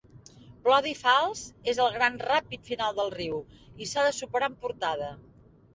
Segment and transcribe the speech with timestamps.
[0.67, 1.43] Bloody Falls
[1.73, 3.39] és el gran ràpid final del riu,
[3.85, 5.17] i s'ha de superar amb portada.